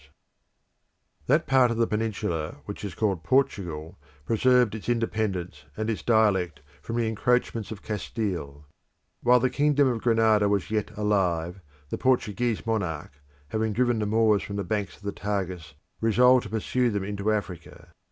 [1.27, 5.65] The Portuguese Discoveries That part of the Peninsula which is called Portugal preserved its independence
[5.77, 8.65] and its dialect from the encroachments of Castile.
[9.21, 11.61] While the kingdom of Granada was yet alive,
[11.91, 13.11] the Portuguese monarch,
[13.49, 17.31] having driven the Moors from the banks of the Tagus, resolved to pursue them into
[17.31, 17.91] Africa.